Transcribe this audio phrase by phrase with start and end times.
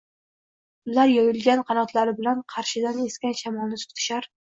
[0.91, 4.33] Ular yoyilgan qanotlari bilan qarshidan esgan shamolni tutishar